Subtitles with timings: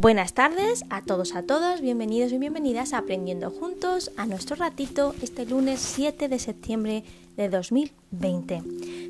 [0.00, 5.14] Buenas tardes a todos, a todas, bienvenidos y bienvenidas a Aprendiendo Juntos a nuestro ratito
[5.20, 7.04] este lunes 7 de septiembre
[7.36, 8.62] de 2020.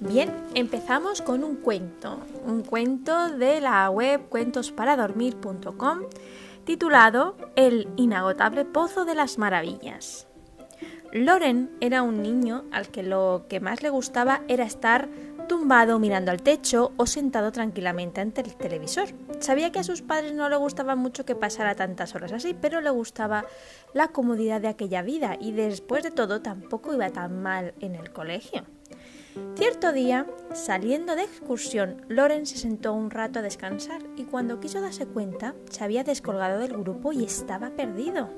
[0.00, 6.00] Bien, empezamos con un cuento, un cuento de la web cuentosparadormir.com
[6.64, 10.26] titulado El inagotable Pozo de las Maravillas.
[11.12, 15.08] Loren era un niño al que lo que más le gustaba era estar
[15.48, 19.08] tumbado mirando al techo o sentado tranquilamente ante el televisor.
[19.40, 22.80] Sabía que a sus padres no le gustaba mucho que pasara tantas horas así, pero
[22.80, 23.44] le gustaba
[23.92, 28.12] la comodidad de aquella vida y después de todo tampoco iba tan mal en el
[28.12, 28.64] colegio.
[29.54, 34.80] Cierto día, saliendo de excursión, Loren se sentó un rato a descansar y cuando quiso
[34.80, 38.30] darse cuenta, se había descolgado del grupo y estaba perdido.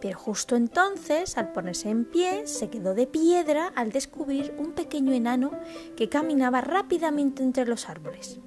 [0.00, 5.12] Pero justo entonces, al ponerse en pie, se quedó de piedra al descubrir un pequeño
[5.12, 5.52] enano
[5.96, 8.40] que caminaba rápidamente entre los árboles.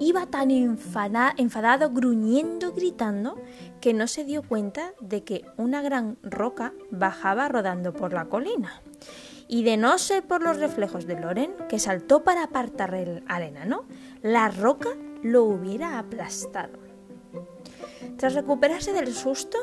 [0.00, 3.40] Iba tan enfadado, gruñendo, gritando,
[3.80, 8.82] que no se dio cuenta de que una gran roca bajaba rodando por la colina
[9.48, 13.86] y de no ser por los reflejos de Loren, que saltó para apartar al enano,
[14.22, 14.90] la roca
[15.22, 16.78] lo hubiera aplastado.
[18.16, 19.58] Tras recuperarse del susto,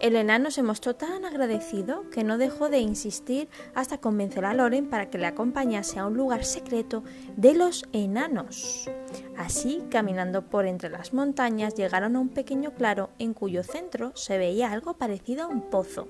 [0.00, 4.88] el enano se mostró tan agradecido que no dejó de insistir hasta convencer a Loren
[4.88, 7.02] para que le acompañase a un lugar secreto
[7.36, 8.90] de los enanos.
[9.36, 14.38] Así, caminando por entre las montañas, llegaron a un pequeño claro en cuyo centro se
[14.38, 16.08] veía algo parecido a un pozo.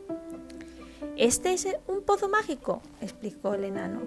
[1.16, 4.00] Este es un pozo mágico, explicó el enano.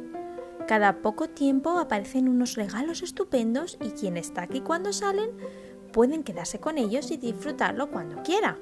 [0.68, 5.32] Cada poco tiempo aparecen unos regalos estupendos y quien está aquí cuando salen
[5.94, 8.58] pueden quedarse con ellos y disfrutarlo cuando quiera.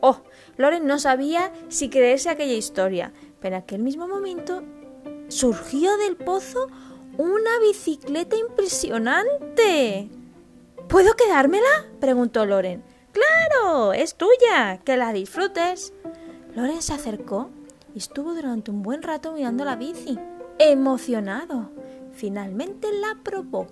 [0.00, 0.22] Oh,
[0.56, 4.64] Loren no sabía si creerse aquella historia, pero en aquel mismo momento
[5.28, 6.66] surgió del pozo
[7.16, 10.10] una bicicleta impresionante.
[10.88, 11.86] ¿Puedo quedármela?
[12.00, 12.82] preguntó Loren.
[13.12, 15.92] Claro, es tuya, que la disfrutes.
[16.54, 17.50] Loren se acercó
[17.98, 20.18] estuvo durante un buen rato mirando la bici,
[20.58, 21.70] emocionado.
[22.12, 23.66] Finalmente la probó,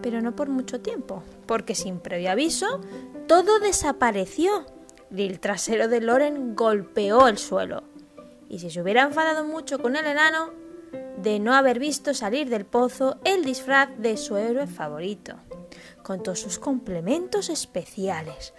[0.00, 2.80] pero no por mucho tiempo, porque sin previo aviso
[3.26, 4.66] todo desapareció
[5.14, 7.84] y el trasero de Loren golpeó el suelo.
[8.48, 10.50] Y si se hubiera enfadado mucho con el enano
[11.16, 15.36] de no haber visto salir del pozo el disfraz de su héroe favorito,
[16.02, 18.52] con todos sus complementos especiales,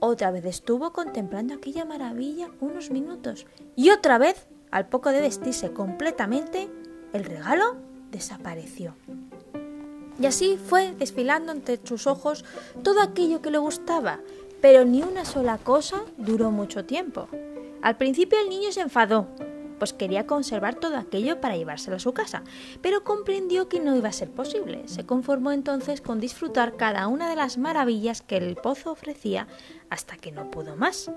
[0.00, 5.72] otra vez estuvo contemplando aquella maravilla unos minutos y otra vez, al poco de vestirse
[5.72, 6.68] completamente,
[7.12, 7.76] el regalo
[8.10, 8.94] desapareció.
[10.20, 12.44] Y así fue desfilando ante sus ojos
[12.82, 14.20] todo aquello que le gustaba,
[14.60, 17.28] pero ni una sola cosa duró mucho tiempo.
[17.82, 19.28] Al principio el niño se enfadó,
[19.78, 22.42] pues quería conservar todo aquello para llevárselo a su casa,
[22.82, 24.86] pero comprendió que no iba a ser posible.
[24.86, 29.46] Se conformó entonces con disfrutar cada una de las maravillas que el pozo ofrecía
[29.90, 31.10] hasta que no pudo más.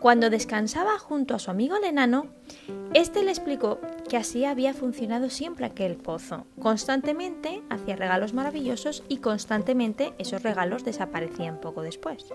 [0.00, 2.26] Cuando descansaba junto a su amigo el enano,
[2.92, 6.46] este le explicó que así había funcionado siempre aquel pozo.
[6.60, 12.26] Constantemente hacía regalos maravillosos y constantemente esos regalos desaparecían poco después.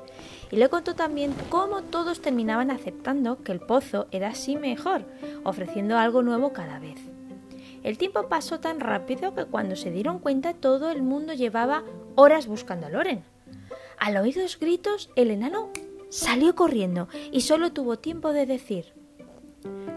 [0.51, 5.05] Y le contó también cómo todos terminaban aceptando que el pozo era así mejor,
[5.43, 6.99] ofreciendo algo nuevo cada vez.
[7.83, 11.83] El tiempo pasó tan rápido que cuando se dieron cuenta todo el mundo llevaba
[12.15, 13.23] horas buscando a Loren.
[13.97, 15.69] Al oír los gritos, el enano
[16.11, 18.93] salió corriendo y solo tuvo tiempo de decir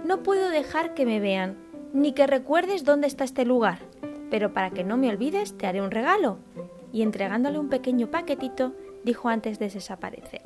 [0.07, 1.59] No puedo dejar que me vean,
[1.93, 3.81] ni que recuerdes dónde está este lugar,
[4.31, 6.39] pero para que no me olvides te haré un regalo.
[6.93, 8.73] Y entregándole un pequeño paquetito,
[9.03, 10.43] dijo antes de desaparecer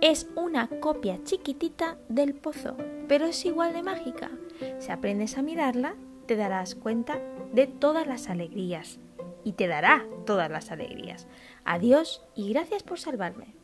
[0.00, 2.76] Es una copia chiquitita del pozo,
[3.06, 4.30] pero es igual de mágica.
[4.78, 5.94] Si aprendes a mirarla,
[6.26, 7.20] te darás cuenta
[7.52, 8.98] de todas las alegrías
[9.44, 11.26] y te dará todas las alegrías.
[11.64, 13.63] Adiós y gracias por salvarme.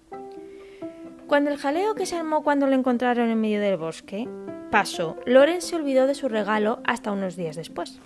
[1.31, 4.29] Cuando el jaleo que se armó cuando lo encontraron en medio del bosque
[4.73, 8.01] pasó, Loren se olvidó de su regalo hasta unos días después.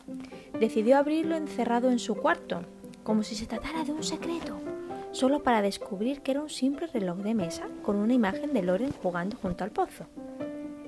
[0.60, 2.66] Decidió abrirlo encerrado en su cuarto,
[3.02, 4.60] como si se tratara de un secreto,
[5.12, 8.92] solo para descubrir que era un simple reloj de mesa con una imagen de Loren
[8.92, 10.04] jugando junto al pozo.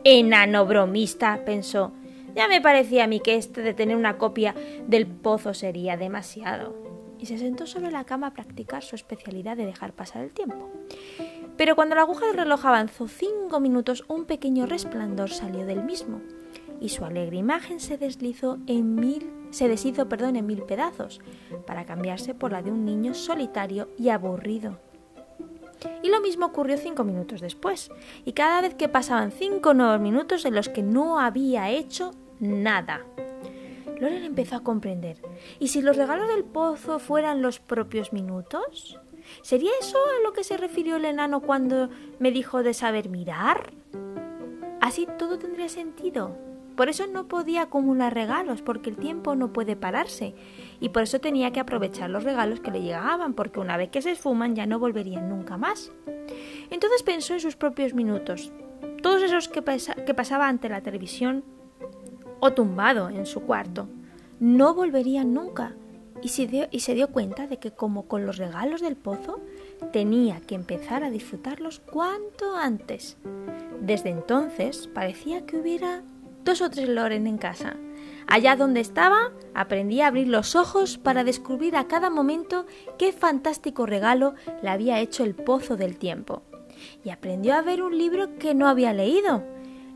[0.04, 1.92] Enano bromista, pensó.
[2.34, 4.54] Ya me parecía a mí que este de tener una copia
[4.86, 6.95] del pozo sería demasiado.
[7.18, 10.70] Y se sentó sobre la cama a practicar su especialidad de dejar pasar el tiempo.
[11.56, 16.20] Pero cuando la aguja del reloj avanzó cinco minutos, un pequeño resplandor salió del mismo,
[16.80, 21.20] y su alegre imagen se deslizó en mil, se deshizo perdón, en mil pedazos,
[21.66, 24.78] para cambiarse por la de un niño solitario y aburrido.
[26.02, 27.90] Y lo mismo ocurrió cinco minutos después,
[28.24, 33.04] y cada vez que pasaban cinco nuevos minutos en los que no había hecho nada.
[34.00, 35.22] Loren empezó a comprender.
[35.58, 39.00] ¿Y si los regalos del pozo fueran los propios minutos?
[39.42, 41.88] ¿Sería eso a lo que se refirió el enano cuando
[42.18, 43.72] me dijo de saber mirar?
[44.80, 46.36] Así todo tendría sentido.
[46.76, 50.34] Por eso no podía acumular regalos, porque el tiempo no puede pararse.
[50.78, 54.02] Y por eso tenía que aprovechar los regalos que le llegaban, porque una vez que
[54.02, 55.90] se esfuman ya no volverían nunca más.
[56.70, 58.52] Entonces pensó en sus propios minutos,
[59.02, 59.62] todos esos que,
[60.04, 61.44] que pasaba ante la televisión
[62.40, 63.88] o tumbado en su cuarto.
[64.40, 65.74] No volverían nunca
[66.22, 69.40] y se, dio, y se dio cuenta de que como con los regalos del pozo,
[69.92, 73.16] tenía que empezar a disfrutarlos cuanto antes.
[73.80, 76.02] Desde entonces parecía que hubiera
[76.44, 77.76] dos o tres Loren en casa.
[78.26, 82.66] Allá donde estaba, aprendí a abrir los ojos para descubrir a cada momento
[82.98, 86.42] qué fantástico regalo le había hecho el pozo del tiempo.
[87.04, 89.44] Y aprendió a ver un libro que no había leído,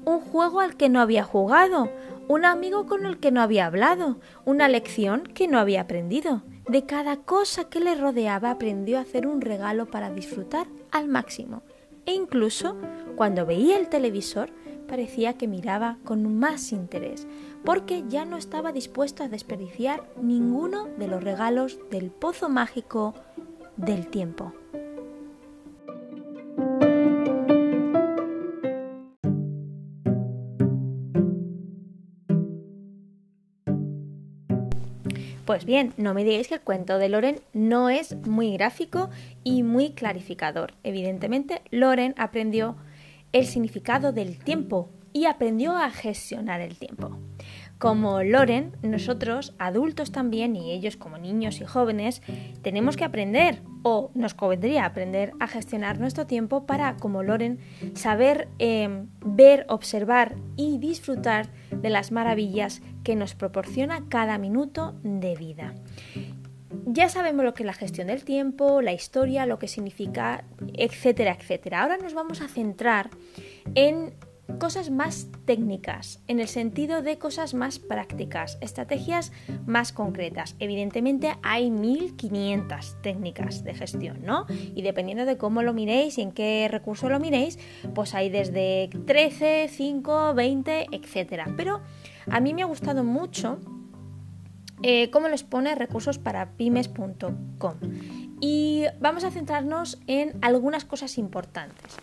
[0.05, 1.91] un juego al que no había jugado,
[2.31, 6.43] un amigo con el que no había hablado, una lección que no había aprendido.
[6.69, 11.63] De cada cosa que le rodeaba aprendió a hacer un regalo para disfrutar al máximo.
[12.07, 12.77] E incluso
[13.17, 14.51] cuando veía el televisor
[14.87, 17.27] parecía que miraba con más interés,
[17.65, 23.13] porque ya no estaba dispuesto a desperdiciar ninguno de los regalos del pozo mágico
[23.77, 24.53] del tiempo.
[35.51, 39.11] Pues bien, no me digáis que el cuento de Loren no es muy gráfico
[39.43, 40.75] y muy clarificador.
[40.85, 42.77] Evidentemente, Loren aprendió
[43.33, 47.19] el significado del tiempo y aprendió a gestionar el tiempo.
[47.81, 52.21] Como Loren, nosotros, adultos también, y ellos como niños y jóvenes,
[52.61, 57.59] tenemos que aprender, o nos convendría aprender a gestionar nuestro tiempo para, como Loren,
[57.95, 65.35] saber em, ver, observar y disfrutar de las maravillas que nos proporciona cada minuto de
[65.35, 65.73] vida.
[66.85, 70.45] Ya sabemos lo que es la gestión del tiempo, la historia, lo que significa,
[70.75, 71.81] etcétera, etcétera.
[71.81, 73.09] Ahora nos vamos a centrar
[73.75, 74.13] en
[74.59, 79.33] cosas más técnicas, en el sentido de cosas más prácticas, estrategias
[79.67, 80.57] más concretas.
[80.59, 84.47] Evidentemente hay 1500 técnicas de gestión, ¿no?
[84.75, 87.59] Y dependiendo de cómo lo miréis y en qué recurso lo miréis,
[87.95, 91.53] pues hay desde 13, 5, 20, etcétera.
[91.57, 91.81] Pero
[92.31, 93.59] a mí me ha gustado mucho
[94.83, 97.75] eh, cómo les pone recursos para pymes.com.
[98.41, 101.97] Y vamos a centrarnos en algunas cosas importantes.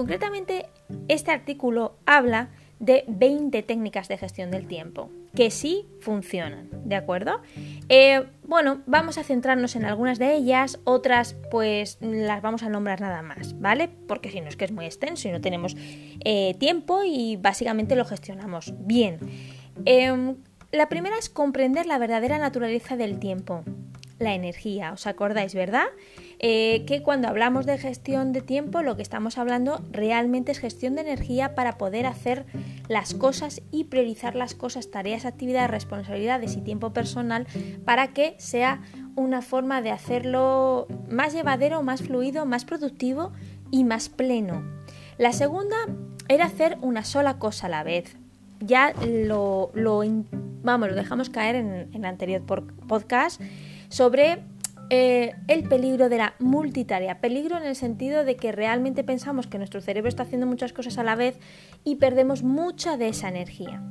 [0.00, 0.64] Concretamente,
[1.08, 7.42] este artículo habla de 20 técnicas de gestión del tiempo que sí funcionan, ¿de acuerdo?
[7.90, 13.02] Eh, bueno, vamos a centrarnos en algunas de ellas, otras pues las vamos a nombrar
[13.02, 13.90] nada más, ¿vale?
[14.08, 15.76] Porque si no es que es muy extenso y no tenemos
[16.24, 19.18] eh, tiempo y básicamente lo gestionamos bien.
[19.84, 20.36] Em,
[20.72, 23.64] la primera es comprender la verdadera naturaleza del tiempo
[24.20, 24.92] la energía.
[24.92, 25.86] ¿Os acordáis, verdad?
[26.38, 30.94] Eh, que cuando hablamos de gestión de tiempo, lo que estamos hablando realmente es gestión
[30.94, 32.44] de energía para poder hacer
[32.88, 37.46] las cosas y priorizar las cosas, tareas, actividades, responsabilidades y tiempo personal
[37.84, 38.82] para que sea
[39.16, 43.32] una forma de hacerlo más llevadero, más fluido, más productivo
[43.70, 44.62] y más pleno.
[45.18, 45.76] La segunda
[46.28, 48.16] era hacer una sola cosa a la vez.
[48.60, 49.72] Ya lo,
[50.62, 53.40] vamos, lo dejamos caer en, en el anterior podcast
[53.90, 54.42] sobre
[54.88, 57.20] eh, el peligro de la multitarea.
[57.20, 60.98] Peligro en el sentido de que realmente pensamos que nuestro cerebro está haciendo muchas cosas
[60.98, 61.38] a la vez
[61.84, 63.82] y perdemos mucha de esa energía.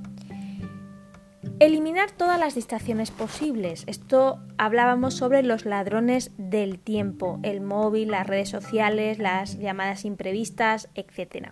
[1.59, 3.83] Eliminar todas las distracciones posibles.
[3.87, 10.89] Esto hablábamos sobre los ladrones del tiempo, el móvil, las redes sociales, las llamadas imprevistas,
[10.95, 11.49] etc.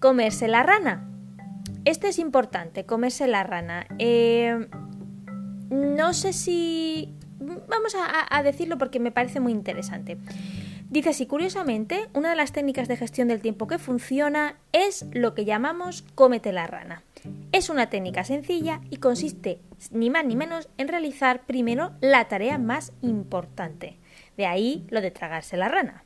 [0.00, 1.10] Comerse la rana.
[1.84, 3.86] este es importante, comerse la rana.
[3.98, 4.68] Eh,
[5.70, 7.14] no sé si...
[7.38, 10.16] Vamos a, decirlo porque me parece muy interesante.
[10.90, 15.34] Dice así, curiosamente, una de las técnicas de gestión del tiempo que funciona es lo
[15.34, 17.02] que llamamos cómete la rana.
[17.52, 19.58] Es una técnica sencilla y consiste
[19.90, 23.98] ni más ni menos en realizar primero la tarea más importante.
[24.36, 26.04] De ahí lo de tragarse la rana.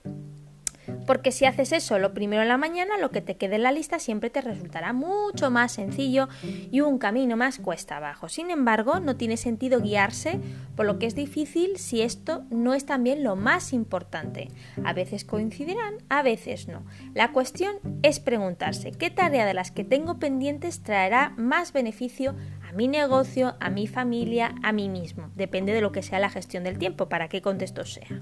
[1.06, 3.72] Porque si haces eso lo primero en la mañana, lo que te quede en la
[3.72, 6.28] lista siempre te resultará mucho más sencillo
[6.70, 8.28] y un camino más cuesta abajo.
[8.28, 10.40] Sin embargo, no tiene sentido guiarse
[10.76, 14.48] por lo que es difícil si esto no es también lo más importante.
[14.84, 16.84] A veces coincidirán, a veces no.
[17.14, 22.34] La cuestión es preguntarse qué tarea de las que tengo pendientes traerá más beneficio
[22.68, 25.30] a mi negocio, a mi familia, a mí mismo.
[25.34, 28.20] Depende de lo que sea la gestión del tiempo, para qué contexto sea.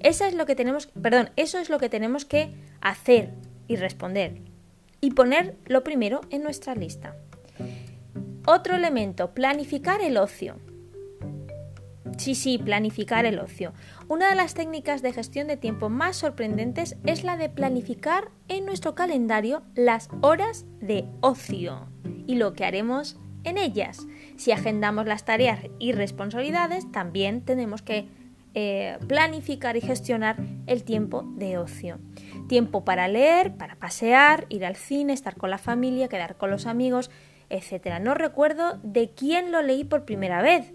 [0.00, 3.34] Eso es lo que tenemos, perdón, eso es lo que tenemos que hacer
[3.68, 4.40] y responder
[5.02, 7.14] y poner lo primero en nuestra lista.
[8.46, 10.56] Otro elemento, planificar el ocio.
[12.16, 13.74] Sí, sí, planificar el ocio.
[14.08, 18.64] Una de las técnicas de gestión de tiempo más sorprendentes es la de planificar en
[18.64, 21.88] nuestro calendario las horas de ocio
[22.26, 24.06] y lo que haremos en ellas.
[24.36, 28.08] Si agendamos las tareas y responsabilidades, también tenemos que
[28.56, 30.36] eh, planificar y gestionar
[30.66, 31.98] el tiempo de ocio.
[32.48, 36.66] Tiempo para leer, para pasear, ir al cine, estar con la familia, quedar con los
[36.66, 37.10] amigos,
[37.50, 37.98] etc.
[38.00, 40.72] No recuerdo de quién lo leí por primera vez,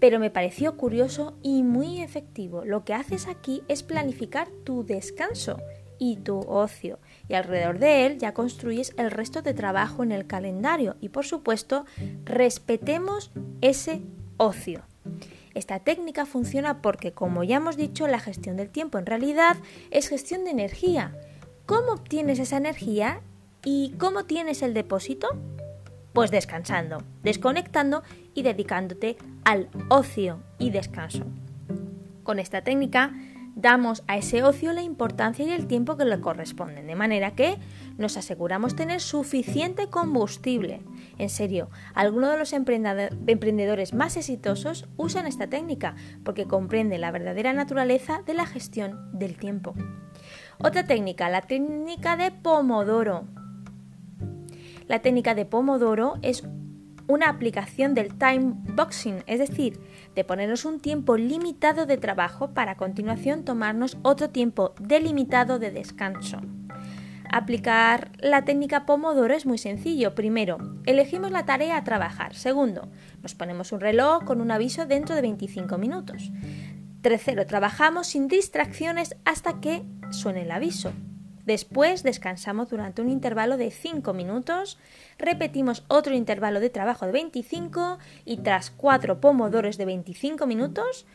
[0.00, 2.64] pero me pareció curioso y muy efectivo.
[2.66, 5.56] Lo que haces aquí es planificar tu descanso
[5.98, 6.98] y tu ocio.
[7.28, 10.96] Y alrededor de él ya construyes el resto de trabajo en el calendario.
[11.00, 11.84] Y por supuesto,
[12.24, 13.30] respetemos
[13.60, 14.00] ese
[14.38, 14.82] ocio.
[15.54, 19.56] Esta técnica funciona porque, como ya hemos dicho, la gestión del tiempo en realidad
[19.90, 21.14] es gestión de energía.
[21.66, 23.20] ¿Cómo obtienes esa energía
[23.64, 25.28] y cómo tienes el depósito?
[26.12, 28.02] Pues descansando, desconectando
[28.34, 31.24] y dedicándote al ocio y descanso.
[32.22, 33.12] Con esta técnica
[33.60, 37.58] damos a ese ocio la importancia y el tiempo que le corresponden, de manera que
[37.96, 40.80] nos aseguramos tener suficiente combustible.
[41.18, 47.52] En serio, algunos de los emprendedores más exitosos usan esta técnica porque comprende la verdadera
[47.52, 49.74] naturaleza de la gestión del tiempo.
[50.58, 53.24] Otra técnica, la técnica de Pomodoro.
[54.86, 56.44] La técnica de Pomodoro es
[57.08, 59.80] una aplicación del time boxing, es decir,
[60.14, 65.70] de ponernos un tiempo limitado de trabajo para a continuación tomarnos otro tiempo delimitado de
[65.70, 66.40] descanso.
[67.30, 70.14] Aplicar la técnica Pomodoro es muy sencillo.
[70.14, 72.34] Primero, elegimos la tarea a trabajar.
[72.34, 72.88] Segundo,
[73.22, 76.30] nos ponemos un reloj con un aviso dentro de 25 minutos.
[77.02, 80.92] Tercero, trabajamos sin distracciones hasta que suene el aviso.
[81.48, 84.76] Después descansamos durante un intervalo de 5 minutos,
[85.16, 91.06] repetimos otro intervalo de trabajo de 25 y tras 4 pomodoros de 25 minutos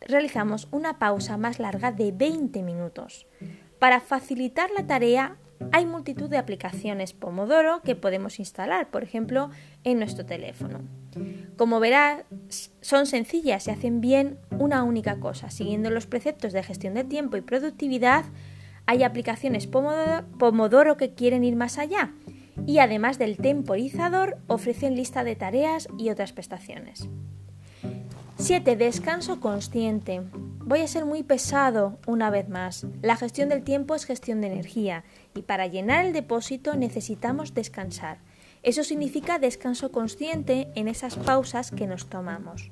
[0.00, 3.26] realizamos una pausa más larga de 20 minutos.
[3.78, 5.36] Para facilitar la tarea
[5.70, 9.50] hay multitud de aplicaciones Pomodoro que podemos instalar, por ejemplo,
[9.84, 10.80] en nuestro teléfono.
[11.58, 12.24] Como verás,
[12.80, 17.36] son sencillas y hacen bien una única cosa, siguiendo los preceptos de gestión de tiempo
[17.36, 18.24] y productividad
[18.86, 22.12] hay aplicaciones Pomodoro, que quieren ir más allá
[22.66, 27.08] y además del temporizador ofrecen lista de tareas y otras prestaciones.
[28.36, 28.76] 7.
[28.76, 30.22] Descanso consciente.
[30.58, 32.86] Voy a ser muy pesado una vez más.
[33.00, 38.18] La gestión del tiempo es gestión de energía y para llenar el depósito necesitamos descansar.
[38.62, 42.70] Eso significa descanso consciente en esas pausas que nos tomamos.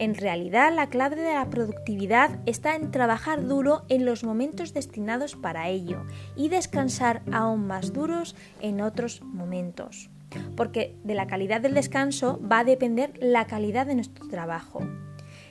[0.00, 5.36] En realidad, la clave de la productividad está en trabajar duro en los momentos destinados
[5.36, 10.08] para ello y descansar aún más duros en otros momentos.
[10.56, 14.80] Porque de la calidad del descanso va a depender la calidad de nuestro trabajo.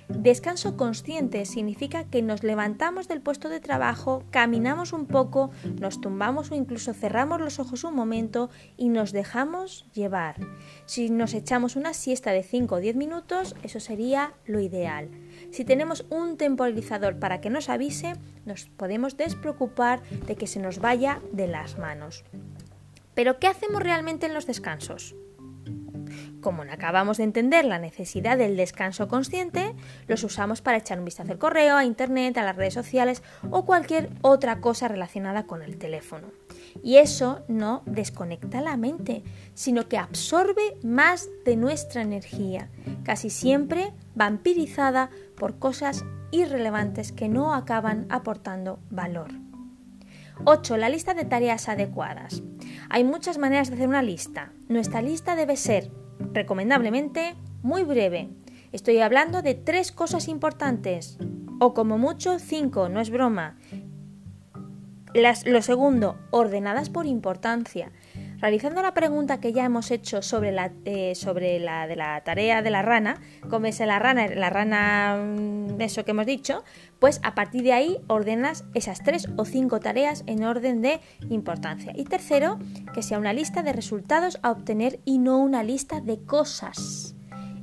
[0.10, 6.50] Descanso consciente significa que nos levantamos del puesto de trabajo, caminamos un poco, nos tumbamos
[6.52, 10.36] o incluso cerramos los ojos un momento y nos dejamos llevar.
[10.88, 15.10] Si nos echamos una siesta de 5 o 10 minutos, eso sería lo ideal.
[15.52, 18.14] Si tenemos un temporalizador para que nos avise,
[18.46, 22.26] nos podemos despreocupar de que se nos vaya de las manos.
[23.14, 25.16] Pero ¿qué hacemos realmente en los descansos?
[26.42, 29.76] Como no acabamos de entender la necesidad del descanso consciente,
[30.08, 33.66] los usamos para echar un vistazo al correo, a internet, a las redes sociales o
[33.66, 36.28] cualquier otra cosa relacionada con el teléfono.
[36.84, 42.70] Y eso no desconecta la mente, sino que absorbe más de nuestra energía,
[43.04, 49.32] casi siempre vampirizada por cosas irrelevantes que no acaban aportando valor.
[50.46, 50.78] 8.
[50.78, 52.44] La lista de tareas adecuadas.
[52.90, 54.54] Hay muchas maneras de hacer una lista.
[54.70, 55.92] Nuestra lista debe ser,
[56.34, 58.30] recomendablemente, muy breve.
[58.72, 61.18] Estoy hablando de tres cosas importantes.
[61.60, 63.58] O como mucho, cinco, no es broma.
[65.46, 67.92] lo segundo, ordenadas por importancia.
[68.42, 72.62] Realizando la pregunta que ya hemos hecho sobre la, eh, sobre la de la tarea
[72.62, 73.20] de la rana,
[73.50, 76.64] como es la rana, la rana, mm, eso que hemos dicho,
[77.00, 81.92] pues a partir de ahí ordenas esas tres o cinco tareas en orden de importancia.
[81.96, 82.60] Y tercero,
[82.94, 87.16] que sea una lista de resultados a obtener y no una lista de cosas.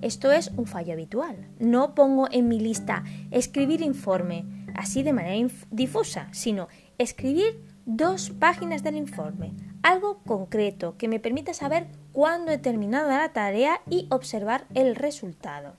[0.02, 1.48] Esto es un fallo habitual.
[1.58, 6.68] No pongo en mi lista escribir informe así de manera difusa, sino
[6.98, 9.52] escribir dos páginas del informe,
[9.82, 15.74] algo concreto que me permita saber cuándo he terminado la tarea y observar el resultado.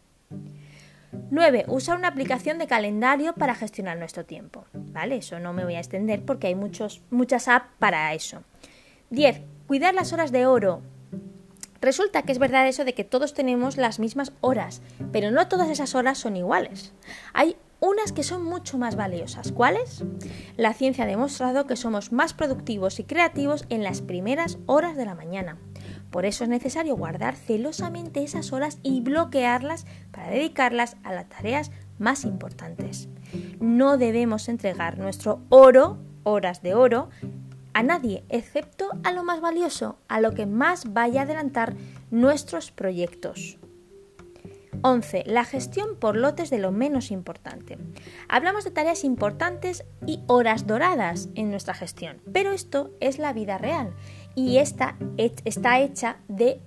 [1.30, 1.66] 9.
[1.68, 4.66] Usar una aplicación de calendario para gestionar nuestro tiempo.
[4.74, 5.18] ¿Vale?
[5.18, 8.42] Eso no me voy a extender porque hay muchos, muchas apps para eso.
[9.10, 9.42] 10.
[9.68, 10.82] Cuidar las horas de oro.
[11.82, 15.70] Resulta que es verdad eso de que todos tenemos las mismas horas, pero no todas
[15.70, 16.94] esas horas son iguales.
[17.34, 19.52] Hay unas que son mucho más valiosas.
[19.52, 20.04] ¿Cuáles?
[20.56, 25.06] La ciencia ha demostrado que somos más productivos y creativos en las primeras horas de
[25.06, 25.58] la mañana.
[26.10, 31.72] Por eso es necesario guardar celosamente esas horas y bloquearlas para dedicarlas a las tareas
[32.00, 33.10] más importantes.
[33.60, 37.10] No debemos entregar nuestro oro, horas de oro,
[37.74, 41.76] a nadie, excepto a lo más valioso, a lo que más vaya a adelantar
[42.10, 43.60] nuestros proyectos.
[44.82, 45.24] 11.
[45.26, 47.78] La gestión por lotes de lo menos importante.
[48.30, 53.58] Hablamos de tareas importantes y horas doradas en nuestra gestión, pero esto es la vida
[53.58, 53.94] real
[54.36, 56.62] y esta está hecha de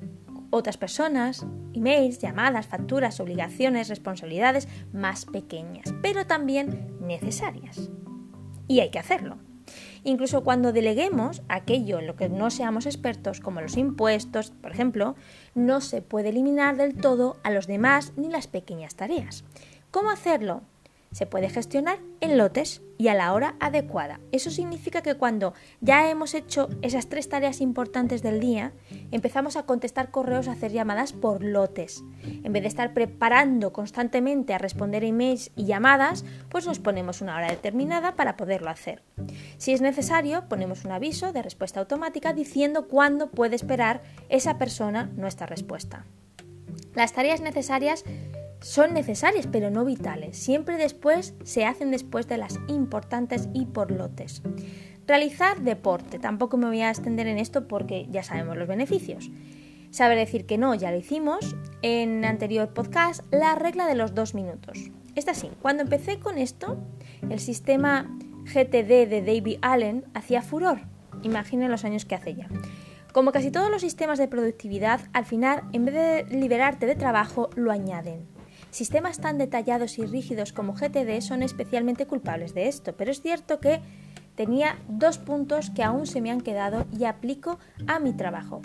[0.51, 7.91] otras personas, emails, llamadas, facturas, obligaciones, responsabilidades más pequeñas, pero también necesarias.
[8.67, 9.39] Y hay que hacerlo.
[10.03, 15.15] Incluso cuando deleguemos aquello en lo que no seamos expertos, como los impuestos, por ejemplo,
[15.55, 19.45] no se puede eliminar del todo a los demás ni las pequeñas tareas.
[19.91, 20.63] ¿Cómo hacerlo?
[21.13, 24.21] Se puede gestionar en lotes y a la hora adecuada.
[24.31, 28.73] Eso significa que cuando ya hemos hecho esas tres tareas importantes del día,
[29.11, 32.05] empezamos a contestar correos, a hacer llamadas por lotes.
[32.45, 37.37] En vez de estar preparando constantemente a responder emails y llamadas, pues nos ponemos una
[37.37, 39.03] hora determinada para poderlo hacer.
[39.59, 45.11] Si es necesario, ponemos un aviso de respuesta automática diciendo cuándo puede esperar esa persona
[45.17, 46.05] nuestra respuesta.
[46.95, 48.05] Las tareas necesarias
[48.61, 50.37] son necesarias pero no vitales.
[50.37, 54.43] Siempre después se hacen después de las importantes y por lotes.
[55.07, 56.19] Realizar deporte.
[56.19, 59.31] Tampoco me voy a extender en esto porque ya sabemos los beneficios.
[59.91, 64.35] Saber decir que no, ya lo hicimos en anterior podcast, la regla de los dos
[64.35, 64.79] minutos.
[65.17, 66.79] Es así, cuando empecé con esto,
[67.29, 68.09] el sistema
[68.45, 70.83] GTD de David Allen hacía furor.
[71.23, 72.49] Imaginen los años que hace ya.
[73.13, 77.51] Como casi todos los sistemas de productividad, al final, en vez de liberarte de trabajo,
[77.57, 78.40] lo añaden.
[78.71, 83.61] Sistemas tan detallados y rígidos como GTD son especialmente culpables de esto, pero es cierto
[83.61, 83.81] que
[84.37, 88.63] tenía dos puntos que aún se me han quedado y aplico a mi trabajo.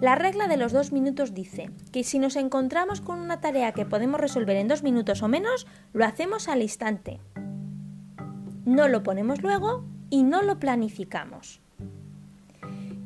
[0.00, 3.84] La regla de los dos minutos dice que si nos encontramos con una tarea que
[3.84, 7.20] podemos resolver en dos minutos o menos, lo hacemos al instante.
[8.64, 11.60] No lo ponemos luego y no lo planificamos.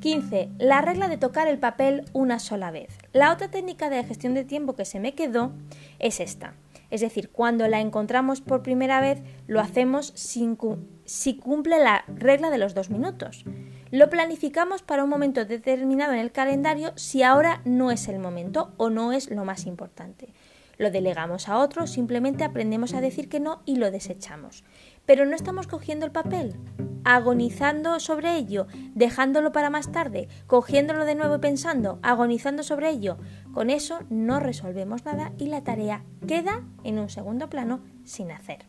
[0.01, 0.51] 15.
[0.59, 2.97] La regla de tocar el papel una sola vez.
[3.15, 5.53] La otra técnica de gestión de tiempo que se me quedó
[6.01, 6.55] es esta.
[6.91, 10.59] Es decir, cuando la encontramos por primera vez, lo hacemos sin
[11.05, 13.45] si cumple la regla de los dos minutos.
[13.93, 18.75] Lo planificamos para un momento determinado en el calendario si ahora no es el momento
[18.79, 20.35] o no es lo más importante.
[20.77, 24.65] Lo delegamos a otro, simplemente aprendemos a decir que no y lo desechamos.
[25.07, 26.57] Pero no estamos cogiendo el papel,
[27.05, 33.19] agonizando sobre ello, dejándolo para más tarde, cogiéndolo de nuevo y pensando, agonizando sobre ello.
[33.53, 38.67] Con eso no resolvemos nada y la tarea queda en un segundo plano sin hacer.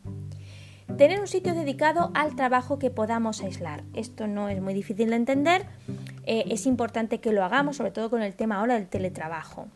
[0.98, 3.82] Tener un sitio dedicado al trabajo que podamos aislar.
[3.92, 5.66] Esto no es muy difícil de entender,
[6.24, 9.68] eh, es importante que lo hagamos, sobre todo con el tema ahora del teletrabajo.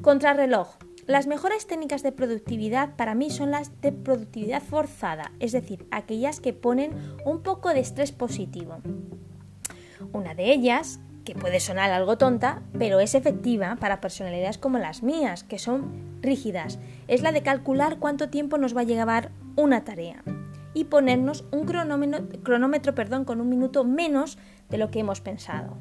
[0.00, 0.68] Contrarreloj.
[1.06, 6.40] Las mejores técnicas de productividad para mí son las de productividad forzada, es decir, aquellas
[6.40, 6.92] que ponen
[7.26, 8.78] un poco de estrés positivo.
[10.14, 15.02] Una de ellas, que puede sonar algo tonta, pero es efectiva para personalidades como las
[15.02, 19.84] mías, que son rígidas, es la de calcular cuánto tiempo nos va a llevar una
[19.84, 20.22] tarea
[20.72, 24.38] y ponernos un cronómetro, perdón, con un minuto menos
[24.70, 25.76] de lo que hemos pensado.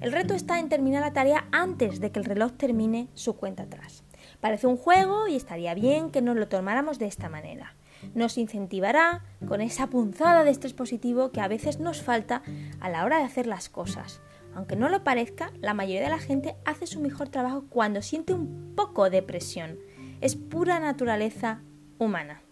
[0.00, 3.64] El reto está en terminar la tarea antes de que el reloj termine su cuenta
[3.64, 4.04] atrás.
[4.44, 7.76] Parece un juego y estaría bien que nos lo tomáramos de esta manera.
[8.14, 12.42] nos incentivará con esa punzada de estrés positivo que a veces nos falta
[12.78, 14.20] a la hora de hacer las cosas.
[14.54, 18.34] Aunque no lo parezca, la mayoría de la gente hace su mejor trabajo cuando siente
[18.34, 19.78] un poco de presión.
[20.20, 21.62] Es pura naturaleza
[21.96, 22.42] humana.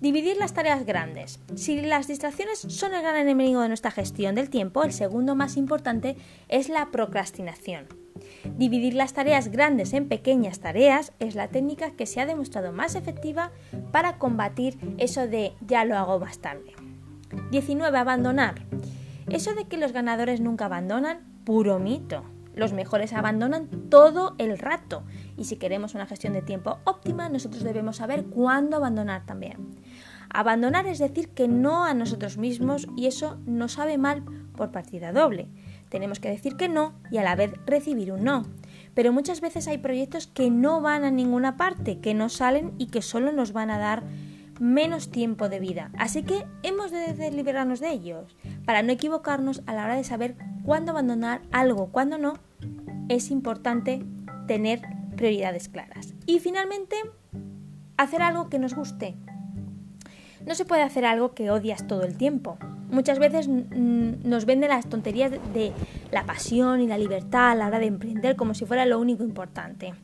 [0.00, 1.40] Dividir las tareas grandes.
[1.56, 5.56] Si las distracciones son el gran enemigo de nuestra gestión del tiempo, el segundo más
[5.56, 8.05] importante es la procrastinación.
[8.56, 12.94] Dividir las tareas grandes en pequeñas tareas es la técnica que se ha demostrado más
[12.94, 13.52] efectiva
[13.92, 16.74] para combatir eso de ya lo hago más tarde.
[17.50, 17.96] 19.
[17.96, 18.66] Abandonar.
[19.28, 22.22] Eso de que los ganadores nunca abandonan, puro mito.
[22.54, 25.02] Los mejores abandonan todo el rato
[25.36, 29.76] y si queremos una gestión de tiempo óptima, nosotros debemos saber cuándo abandonar también.
[30.30, 34.24] Abandonar es decir que no a nosotros mismos y eso no sabe mal
[34.56, 35.48] por partida doble.
[35.96, 38.44] Tenemos que decir que no y a la vez recibir un no.
[38.92, 42.88] Pero muchas veces hay proyectos que no van a ninguna parte, que no salen y
[42.88, 44.02] que solo nos van a dar
[44.60, 45.90] menos tiempo de vida.
[45.96, 48.36] Así que hemos de liberarnos de ellos.
[48.66, 52.34] Para no equivocarnos a la hora de saber cuándo abandonar algo, cuándo no,
[53.08, 54.04] es importante
[54.46, 54.82] tener
[55.16, 56.12] prioridades claras.
[56.26, 56.96] Y finalmente,
[57.96, 59.16] hacer algo que nos guste.
[60.44, 62.58] No se puede hacer algo que odias todo el tiempo.
[62.90, 65.72] Muchas veces nos venden las tonterías de
[66.12, 69.24] la pasión y la libertad a la hora de emprender como si fuera lo único
[69.24, 69.94] importante.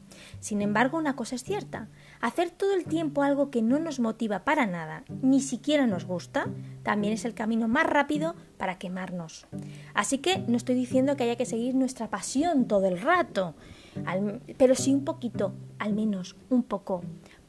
[0.41, 1.89] Sin embargo, una cosa es cierta,
[2.21, 6.49] hacer todo el tiempo algo que no nos motiva para nada, ni siquiera nos gusta,
[6.83, 9.47] también es el camino más rápido para quemarnos.
[9.95, 13.55] Así que no estoy diciendo que haya que seguir nuestra pasión todo el rato,
[14.59, 17.03] pero sí un poquito, al menos un poco.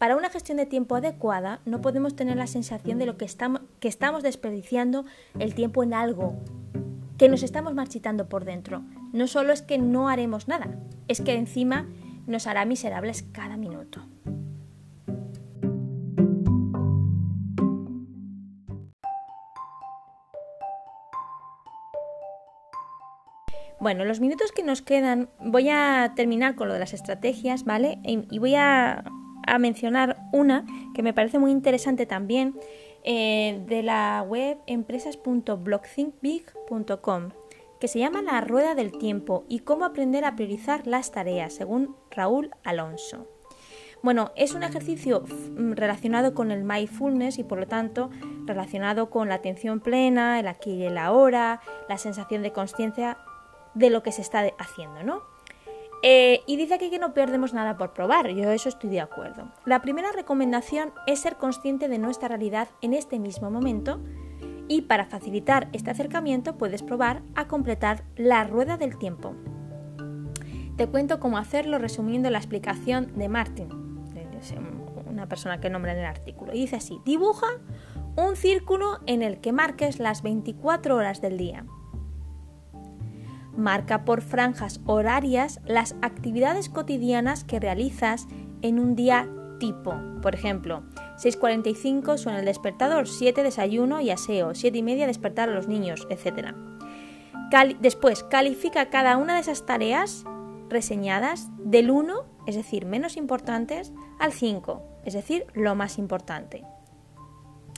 [0.03, 3.61] Para una gestión de tiempo adecuada no podemos tener la sensación de lo que estamos,
[3.79, 5.05] que estamos desperdiciando
[5.39, 6.35] el tiempo en algo,
[7.17, 8.83] que nos estamos marchitando por dentro.
[9.13, 11.87] No solo es que no haremos nada, es que encima
[12.27, 14.05] nos hará miserables cada minuto.
[23.79, 27.99] Bueno, los minutos que nos quedan, voy a terminar con lo de las estrategias, ¿vale?
[28.03, 29.05] Y voy a,
[29.59, 32.55] mencionar una que me parece muy interesante también
[33.03, 37.29] eh, de la web empresas.blockthinkbig.com
[37.79, 41.97] que se llama La Rueda del Tiempo y cómo aprender a priorizar las tareas, según
[42.11, 43.27] Raúl Alonso.
[44.01, 48.09] Bueno, es un ejercicio mm, relacionado con el mindfulness y por lo tanto
[48.45, 53.17] relacionado con la atención plena, el aquí y el ahora, la sensación de conciencia
[53.73, 55.32] de lo que se está haciendo, ¿no?
[56.05, 59.53] Eh, y dice aquí que no perdemos nada por probar, yo eso estoy de acuerdo.
[59.65, 64.01] La primera recomendación es ser consciente de nuestra realidad en este mismo momento
[64.67, 69.33] y para facilitar este acercamiento puedes probar a completar la rueda del tiempo.
[70.75, 73.69] Te cuento cómo hacerlo resumiendo la explicación de Martin,
[75.07, 76.53] una persona que nombra en el artículo.
[76.53, 77.47] Y dice así, dibuja
[78.17, 81.65] un círculo en el que marques las 24 horas del día.
[83.55, 88.27] Marca por franjas horarias las actividades cotidianas que realizas
[88.61, 89.95] en un día tipo.
[90.21, 90.83] Por ejemplo,
[91.17, 96.07] 6.45 suena el despertador, 7 desayuno y aseo, 7 y media despertar a los niños,
[96.09, 96.53] etc.
[97.79, 100.25] después, califica cada una de esas tareas
[100.69, 106.63] reseñadas del 1, es decir, menos importantes, al 5, es decir, lo más importante.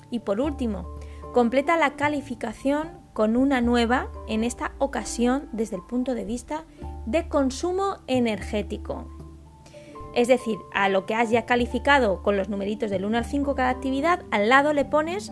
[0.10, 0.88] Y por último,
[1.34, 6.66] completa la calificación con una nueva, en esta ocasión desde el punto de vista
[7.06, 9.08] de consumo energético.
[10.14, 13.56] Es decir, a lo que has ya calificado con los numeritos del 1 al 5
[13.56, 15.32] cada actividad, al lado le pones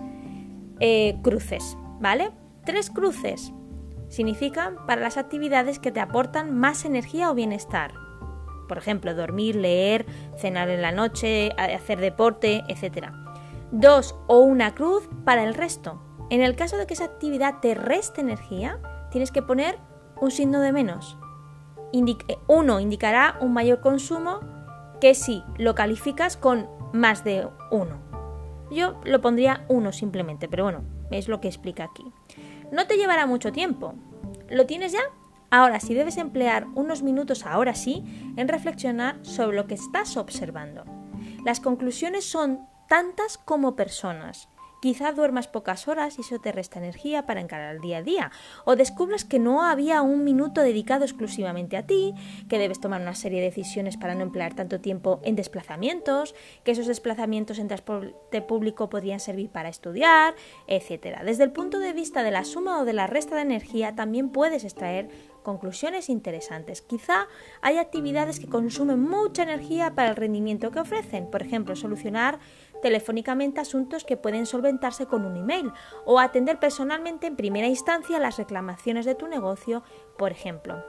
[0.80, 2.32] eh, cruces, ¿vale?
[2.66, 3.52] Tres cruces
[4.08, 7.94] significan para las actividades que te aportan más energía o bienestar.
[8.70, 10.06] Por ejemplo, dormir, leer,
[10.38, 13.08] cenar en la noche, hacer deporte, etc.
[13.74, 16.02] Dos o una cruz para el resto.
[16.34, 18.80] En el caso de que esa actividad te reste energía,
[19.12, 19.78] tienes que poner
[20.20, 21.16] un signo de menos.
[22.48, 24.40] uno indicará un mayor consumo
[25.00, 28.00] que si lo calificas con más de uno.
[28.72, 32.12] Yo lo pondría uno simplemente, pero bueno, es lo que explica aquí.
[32.72, 33.94] No te llevará mucho tiempo.
[34.50, 35.04] ¿Lo tienes ya?
[35.52, 40.84] Ahora sí debes emplear unos minutos ahora sí en reflexionar sobre lo que estás observando.
[41.46, 44.50] Las conclusiones son tantas como personas.
[44.84, 48.32] Quizá duermas pocas horas y eso te resta energía para encarar el día a día.
[48.66, 52.14] O descubres que no había un minuto dedicado exclusivamente a ti,
[52.50, 56.72] que debes tomar una serie de decisiones para no emplear tanto tiempo en desplazamientos, que
[56.72, 60.36] esos desplazamientos en transporte público podrían servir para estudiar,
[60.68, 61.22] etc.
[61.24, 64.32] Desde el punto de vista de la suma o de la resta de energía, también
[64.32, 65.08] puedes extraer
[65.44, 66.82] conclusiones interesantes.
[66.82, 67.28] Quizá
[67.62, 72.40] hay actividades que consumen mucha energía para el rendimiento que ofrecen, por ejemplo, solucionar
[72.84, 75.72] telefónicamente asuntos que pueden solventarse con un email
[76.06, 79.82] o atender personalmente en primera instancia las reclamaciones de tu negocio,
[80.18, 80.84] por ejemplo.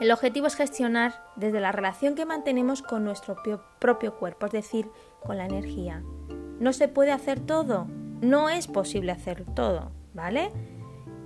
[0.00, 3.36] El objetivo es gestionar desde la relación que mantenemos con nuestro
[3.78, 4.88] propio cuerpo, es decir,
[5.22, 6.02] con la energía.
[6.60, 7.86] No se puede hacer todo,
[8.20, 10.52] no es posible hacer todo, ¿vale?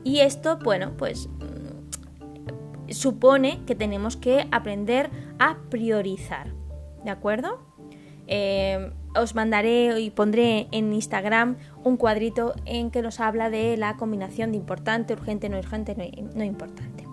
[0.02, 6.54] Y esto, bueno, pues mm, supone que tenemos que aprender a priorizar,
[7.04, 7.60] ¿de acuerdo?
[8.28, 13.96] Eh, os mandaré y pondré en Instagram un cuadrito en que nos habla de la
[13.96, 15.96] combinación de importante, urgente, no urgente,
[16.34, 17.10] no importante.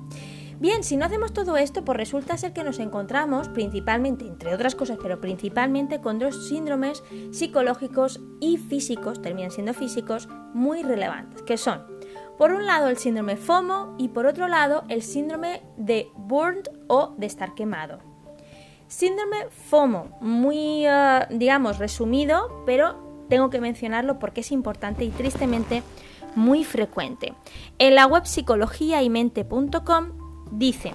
[0.59, 4.73] Bien, si no hacemos todo esto, pues resulta ser que nos encontramos principalmente, entre otras
[4.73, 11.57] cosas, pero principalmente con dos síndromes psicológicos y físicos, terminan siendo físicos, muy relevantes, que
[11.57, 11.83] son,
[12.39, 17.13] por un lado, el síndrome FOMO y por otro lado, el síndrome de burned o
[17.17, 17.99] de estar quemado.
[18.87, 25.83] Síndrome FOMO, muy, eh, digamos, resumido, pero tengo que mencionarlo porque es importante y tristemente
[26.35, 27.33] muy frecuente.
[27.79, 30.93] En la web psicologiaymente.com Dice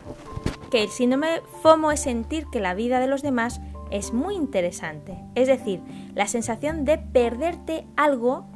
[0.71, 5.19] que el síndrome FOMO es sentir que la vida de los demás es muy interesante.
[5.35, 5.83] Es decir,
[6.15, 8.47] la sensación de perderte algo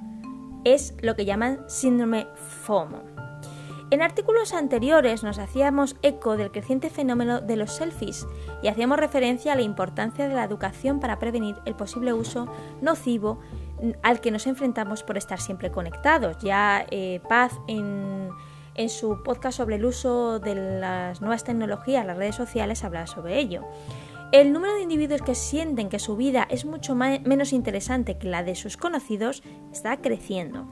[0.65, 2.27] es lo que llaman síndrome
[2.65, 3.03] FOMO.
[3.91, 8.27] En artículos anteriores nos hacíamos eco del creciente fenómeno de los selfies
[8.61, 12.49] y hacíamos referencia a la importancia de la educación para prevenir el posible uso
[12.81, 13.39] nocivo
[14.03, 16.37] al que nos enfrentamos por estar siempre conectados.
[16.39, 22.35] Ya eh, Paz en su podcast sobre el uso de las nuevas tecnologías, las redes
[22.35, 23.63] sociales, habla sobre ello.
[24.33, 28.43] El número de individuos que sienten que su vida es mucho menos interesante que la
[28.43, 30.67] de sus conocidos está creciendo.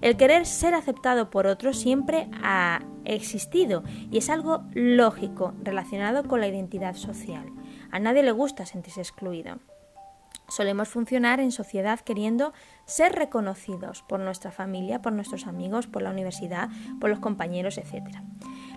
[0.00, 6.40] El querer ser aceptado por otros siempre ha existido y es algo lógico relacionado con
[6.40, 7.46] la identidad social.
[7.90, 9.58] A nadie le gusta sentirse excluido.
[10.48, 12.54] Solemos funcionar en sociedad queriendo
[12.86, 18.16] ser reconocidos por nuestra familia, por nuestros amigos, por la universidad, por los compañeros, etc.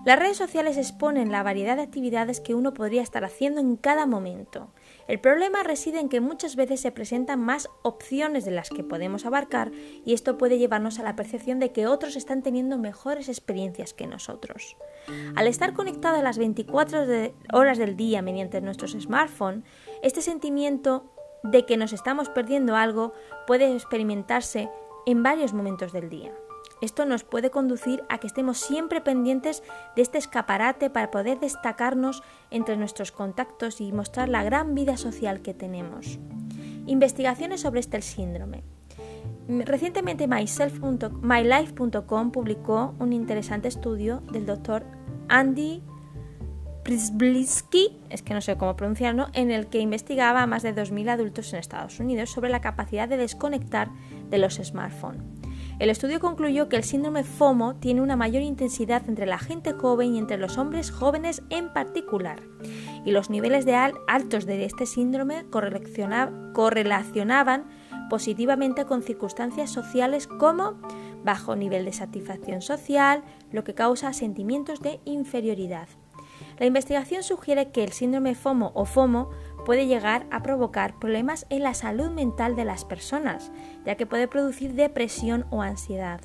[0.05, 4.05] Las redes sociales exponen la variedad de actividades que uno podría estar haciendo en cada
[4.05, 4.73] momento.
[5.07, 9.25] El problema reside en que muchas veces se presentan más opciones de las que podemos
[9.25, 9.71] abarcar
[10.05, 14.07] y esto puede llevarnos a la percepción de que otros están teniendo mejores experiencias que
[14.07, 14.77] nosotros.
[15.35, 17.05] Al estar conectados a las 24
[17.53, 19.65] horas del día mediante nuestros smartphones,
[20.03, 21.11] este sentimiento
[21.43, 23.13] de que nos estamos perdiendo algo
[23.47, 24.69] puede experimentarse
[25.05, 26.31] en varios momentos del día.
[26.81, 29.63] Esto nos puede conducir a que estemos siempre pendientes
[29.95, 35.41] de este escaparate para poder destacarnos entre nuestros contactos y mostrar la gran vida social
[35.41, 36.19] que tenemos.
[36.87, 38.63] Investigaciones sobre este síndrome.
[39.47, 44.83] Recientemente MyLife.com publicó un interesante estudio del doctor
[45.29, 45.83] Andy
[46.83, 51.09] Prisbliski, es que no sé cómo pronunciarlo, en el que investigaba a más de 2.000
[51.09, 53.89] adultos en Estados Unidos sobre la capacidad de desconectar
[54.29, 55.40] de los smartphones.
[55.81, 60.13] El estudio concluyó que el síndrome FOMO tiene una mayor intensidad entre la gente joven
[60.13, 62.43] y entre los hombres jóvenes en particular,
[63.03, 67.67] y los niveles de altos de este síndrome correlacionaban
[68.11, 70.79] positivamente con circunstancias sociales como
[71.23, 75.87] bajo nivel de satisfacción social, lo que causa sentimientos de inferioridad.
[76.59, 79.31] La investigación sugiere que el síndrome FOMO o FOMO
[79.65, 83.51] puede llegar a provocar problemas en la salud mental de las personas,
[83.85, 86.21] ya que puede producir depresión o ansiedad.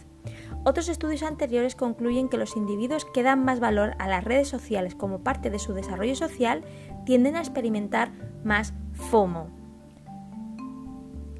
[0.64, 4.94] Otros estudios anteriores concluyen que los individuos que dan más valor a las redes sociales
[4.94, 6.64] como parte de su desarrollo social
[7.04, 8.10] tienden a experimentar
[8.42, 9.48] más FOMO.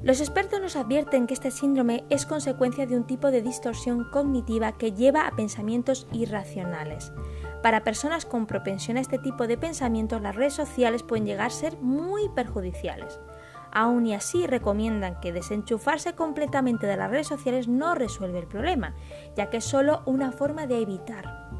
[0.03, 4.77] Los expertos nos advierten que este síndrome es consecuencia de un tipo de distorsión cognitiva
[4.77, 7.11] que lleva a pensamientos irracionales.
[7.63, 11.49] Para personas con propensión a este tipo de pensamientos, las redes sociales pueden llegar a
[11.49, 13.19] ser muy perjudiciales.
[13.79, 18.95] Aún y así recomiendan que desenchufarse completamente de las redes sociales no resuelve el problema,
[19.35, 21.51] ya que es solo una forma de evitar.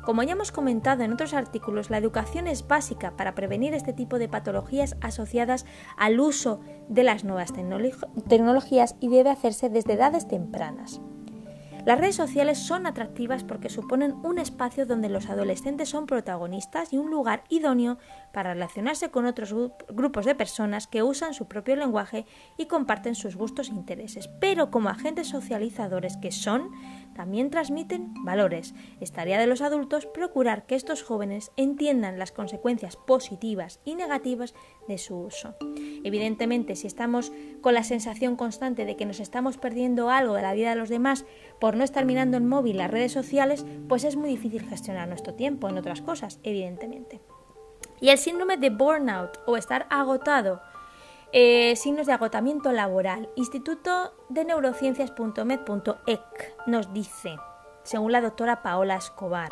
[0.00, 4.18] Como ya hemos comentado en otros artículos, la educación es básica para prevenir este tipo
[4.18, 5.66] de patologías asociadas
[5.98, 11.02] al uso de las nuevas tecnologías y debe hacerse desde edades tempranas.
[11.86, 16.98] Las redes sociales son atractivas porque suponen un espacio donde los adolescentes son protagonistas y
[16.98, 17.98] un lugar idóneo
[18.32, 19.54] para relacionarse con otros
[19.90, 22.26] grupos de personas que usan su propio lenguaje
[22.58, 24.26] y comparten sus gustos e intereses.
[24.40, 26.72] Pero como agentes socializadores que son,
[27.16, 28.74] también transmiten valores.
[29.00, 34.54] Es tarea de los adultos procurar que estos jóvenes entiendan las consecuencias positivas y negativas
[34.86, 35.54] de su uso.
[36.04, 40.52] Evidentemente, si estamos con la sensación constante de que nos estamos perdiendo algo de la
[40.52, 41.24] vida de los demás
[41.58, 45.34] por no estar mirando el móvil, las redes sociales, pues es muy difícil gestionar nuestro
[45.34, 47.20] tiempo en otras cosas, evidentemente.
[47.98, 50.60] Y el síndrome de burnout o estar agotado
[51.32, 53.28] Eh, signos de agotamiento laboral.
[53.34, 57.36] Instituto de Neurociencias.med.ec nos dice,
[57.82, 59.50] según la doctora Paola Escobar,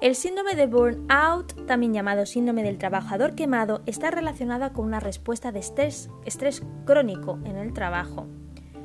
[0.00, 5.50] el síndrome de burnout, también llamado síndrome del trabajador quemado, está relacionado con una respuesta
[5.50, 8.26] de estrés, estrés crónico en el trabajo,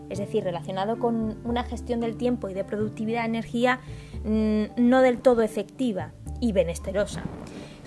[0.09, 3.81] es decir, relacionado con una gestión del tiempo y de productividad energía
[4.23, 7.23] mm, no del todo efectiva y benesterosa.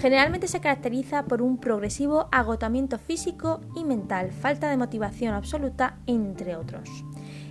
[0.02, 6.56] Generalmente se caracteriza por un progresivo agotamiento físico y mental, falta de motivación absoluta, entre
[6.56, 6.90] otros.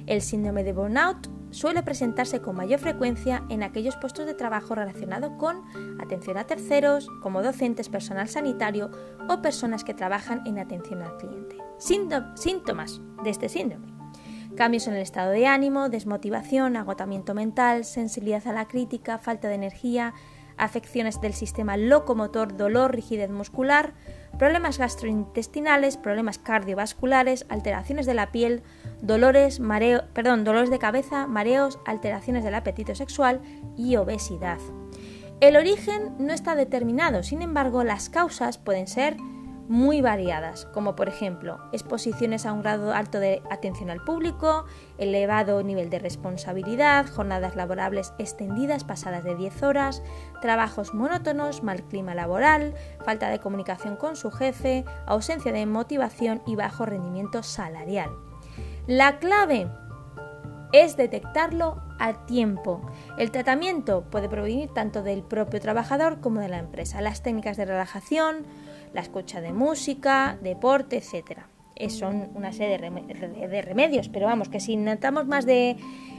[0.05, 5.31] El síndrome de burnout suele presentarse con mayor frecuencia en aquellos puestos de trabajo relacionados
[5.39, 5.63] con
[6.01, 8.91] atención a terceros, como docentes, personal sanitario
[9.29, 11.55] o personas que trabajan en atención al cliente.
[11.77, 13.87] Síntomas de este síndrome.
[14.57, 19.55] Cambios en el estado de ánimo, desmotivación, agotamiento mental, sensibilidad a la crítica, falta de
[19.55, 20.13] energía,
[20.61, 23.93] afecciones del sistema locomotor, dolor, rigidez muscular,
[24.37, 28.61] problemas gastrointestinales, problemas cardiovasculares, alteraciones de la piel,
[29.01, 33.41] dolores, mareo, perdón, dolores de cabeza, mareos, alteraciones del apetito sexual
[33.75, 34.59] y obesidad.
[35.41, 39.17] El origen no está determinado, sin embargo, las causas pueden ser
[39.71, 44.65] muy variadas, como por ejemplo exposiciones a un grado alto de atención al público,
[44.97, 50.03] elevado nivel de responsabilidad, jornadas laborables extendidas pasadas de 10 horas,
[50.41, 56.57] trabajos monótonos, mal clima laboral, falta de comunicación con su jefe, ausencia de motivación y
[56.57, 58.09] bajo rendimiento salarial.
[58.87, 59.69] La clave
[60.73, 62.81] es detectarlo a tiempo.
[63.17, 67.01] El tratamiento puede provenir tanto del propio trabajador como de la empresa.
[67.01, 68.45] Las técnicas de relajación,
[68.93, 71.41] la escucha de música, deporte, etc.
[71.89, 75.77] son una serie de remedios, pero vamos, que si notamos más de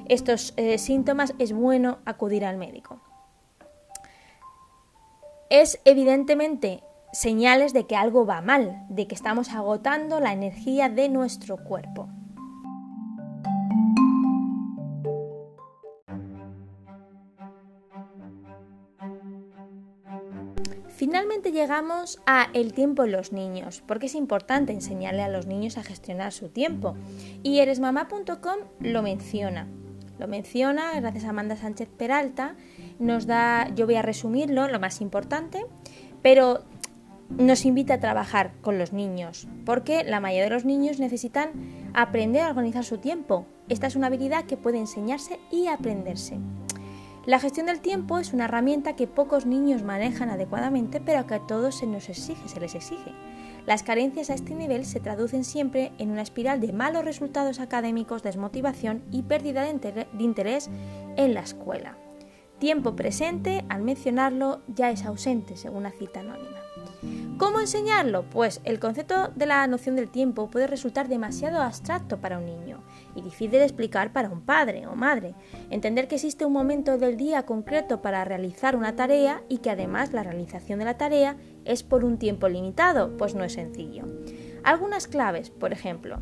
[0.09, 3.01] estos eh, síntomas es bueno acudir al médico.
[5.51, 6.83] Es evidentemente
[7.13, 12.09] señales de que algo va mal, de que estamos agotando la energía de nuestro cuerpo.
[21.05, 25.77] Finalmente llegamos a el tiempo en los niños, porque es importante enseñarle a los niños
[25.77, 26.95] a gestionar su tiempo.
[27.43, 29.67] Y eresmamá.com lo menciona.
[30.21, 32.55] Lo menciona gracias a Amanda Sánchez Peralta.
[33.01, 35.67] Nos da, yo voy a resumirlo, lo más importante,
[36.23, 36.63] pero
[37.31, 41.51] nos invita a trabajar con los niños, porque la mayoría de los niños necesitan
[41.95, 43.45] aprender a organizar su tiempo.
[43.69, 46.39] Esta es una habilidad que puede enseñarse y aprenderse.
[47.25, 51.47] La gestión del tiempo es una herramienta que pocos niños manejan adecuadamente, pero que a
[51.47, 53.13] todos se nos exige, se les exige.
[53.65, 58.25] Las carencias a este nivel se traducen siempre en una espiral de malos resultados académicos,
[58.25, 60.69] desmotivación y pérdida de, interés
[61.17, 61.97] en la escuela.
[62.59, 66.59] Tiempo presente, al mencionarlo, ya es ausente, según la cita anónima.
[67.39, 68.25] ¿Cómo enseñarlo?
[68.31, 72.83] Pues el concepto de la noción del tiempo puede resultar demasiado abstracto para un niño
[73.15, 75.35] y difícil de explicar para un padre o madre.
[75.71, 80.13] Entender que existe un momento del día concreto para realizar una tarea y que además
[80.13, 84.05] la realización de la tarea es por un tiempo limitado, pues no es sencillo.
[84.65, 86.19] Algunas claves, por ejemplo,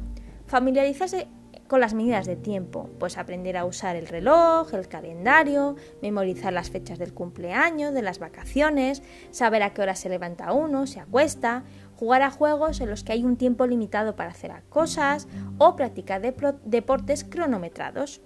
[0.46, 1.28] familiarizarse
[1.70, 6.68] con las medidas de tiempo, pues aprender a usar el reloj, el calendario, memorizar las
[6.68, 11.62] fechas del cumpleaños, de las vacaciones, saber a qué hora se levanta uno, se acuesta,
[12.00, 16.22] jugar a juegos en los que hay un tiempo limitado para hacer cosas o practicar
[16.22, 18.22] deportes cronometrados.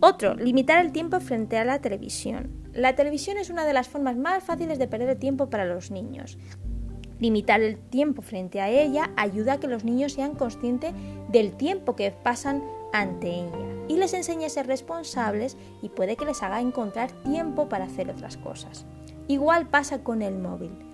[0.00, 2.50] Otro, limitar el tiempo frente a la televisión.
[2.72, 5.92] La televisión es una de las formas más fáciles de perder el tiempo para los
[5.92, 6.36] niños.
[7.20, 10.92] Limitar el tiempo frente a ella ayuda a que los niños sean conscientes
[11.30, 16.24] del tiempo que pasan ante ella y les enseñe a ser responsables y puede que
[16.24, 18.84] les haga encontrar tiempo para hacer otras cosas.
[19.28, 20.91] Igual pasa con el móvil.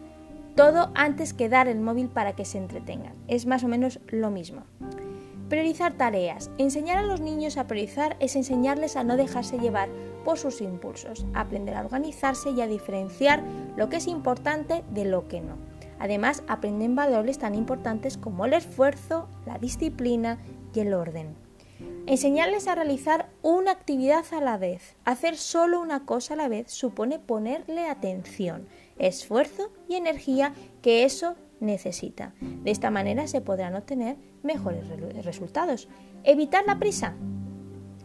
[0.59, 3.12] Todo antes que dar el móvil para que se entretengan.
[3.29, 4.64] Es más o menos lo mismo.
[5.49, 6.51] Priorizar tareas.
[6.59, 9.88] Enseñar a los niños a priorizar es enseñarles a no dejarse llevar
[10.25, 13.44] por sus impulsos, aprender a organizarse y a diferenciar
[13.77, 15.55] lo que es importante de lo que no.
[16.01, 20.39] Además, aprenden valores tan importantes como el esfuerzo, la disciplina
[20.74, 21.37] y el orden.
[22.07, 24.97] Enseñarles a realizar una actividad a la vez.
[25.05, 28.66] Hacer solo una cosa a la vez supone ponerle atención,
[28.99, 32.34] esfuerzo y energía que eso necesita.
[32.40, 34.84] De esta manera se podrán obtener mejores
[35.24, 35.88] resultados.
[36.24, 37.14] Evitar la prisa.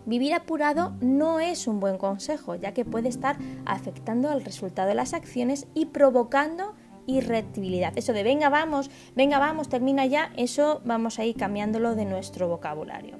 [0.06, 4.96] Vivir apurado no es un buen consejo, ya que puede estar afectando al resultado de
[4.96, 6.76] las acciones y provocando
[7.06, 7.98] irretibilidad.
[7.98, 12.48] Eso de venga, vamos, venga, vamos, termina ya, eso vamos a ir cambiándolo de nuestro
[12.48, 13.18] vocabulario.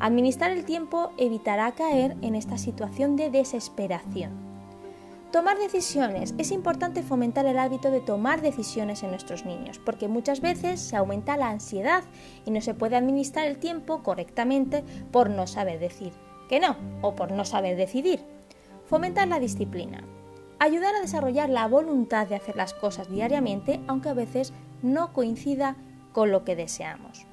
[0.00, 4.43] Administrar el tiempo evitará caer en esta situación de desesperación.
[5.34, 6.32] Tomar decisiones.
[6.38, 10.94] Es importante fomentar el hábito de tomar decisiones en nuestros niños, porque muchas veces se
[10.94, 12.04] aumenta la ansiedad
[12.46, 16.12] y no se puede administrar el tiempo correctamente por no saber decir
[16.48, 18.20] que no o por no saber decidir.
[18.86, 20.04] Fomentar la disciplina.
[20.60, 25.74] Ayudar a desarrollar la voluntad de hacer las cosas diariamente, aunque a veces no coincida
[26.12, 27.26] con lo que deseamos.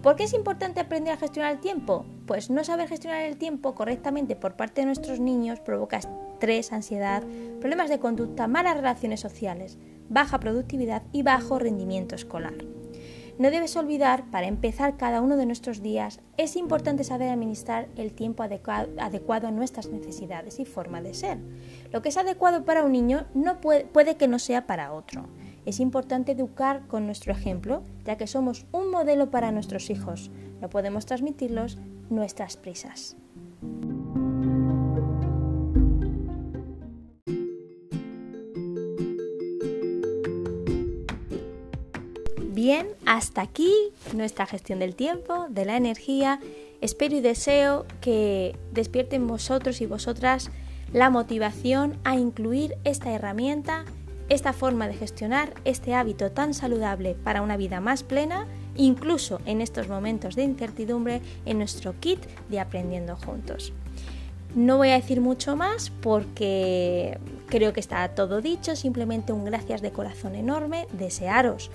[0.00, 2.06] ¿Por qué es importante aprender a gestionar el tiempo?
[2.24, 5.98] Pues no saber gestionar el tiempo correctamente por parte de nuestros niños provoca
[6.38, 7.24] estrés, ansiedad,
[7.58, 9.76] problemas de conducta, malas relaciones sociales,
[10.08, 12.54] baja productividad y bajo rendimiento escolar.
[13.40, 18.12] No debes olvidar, para empezar cada uno de nuestros días, es importante saber administrar el
[18.12, 21.38] tiempo adecuado, a nuestras necesidades y forma de ser.
[21.92, 25.26] Lo que es adecuado para un niño no puede, puede que no sea para otro.
[25.66, 30.30] Es importante educar con nuestro ejemplo, ya que somos un modelo para nuestros hijos.
[30.60, 31.78] No podemos transmitirlos
[32.10, 33.16] nuestras prisas.
[43.06, 43.72] Hasta aquí
[44.14, 46.40] nuestra gestión del tiempo, de la energía.
[46.80, 50.50] Espero y deseo que despierten vosotros y vosotras
[50.92, 53.84] la motivación a incluir esta herramienta
[54.28, 58.46] esta forma de gestionar este hábito tan saludable para una vida más plena,
[58.76, 63.72] incluso en estos momentos de incertidumbre, en nuestro kit de Aprendiendo Juntos.
[64.54, 69.80] No voy a decir mucho más porque creo que está todo dicho, simplemente un gracias
[69.80, 71.70] de corazón enorme, desearos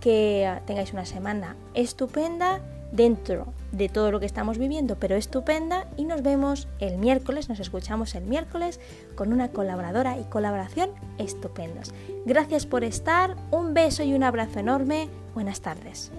[0.00, 2.60] que tengáis una semana estupenda
[2.92, 5.86] dentro de todo lo que estamos viviendo, pero estupenda.
[5.96, 8.80] Y nos vemos el miércoles, nos escuchamos el miércoles
[9.14, 11.92] con una colaboradora y colaboración estupendas.
[12.24, 15.08] Gracias por estar, un beso y un abrazo enorme.
[15.34, 16.10] Buenas tardes.